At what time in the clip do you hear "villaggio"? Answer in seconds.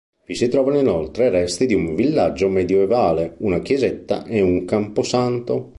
1.93-2.49